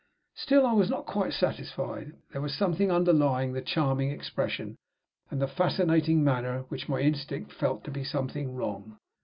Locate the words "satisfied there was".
1.31-2.55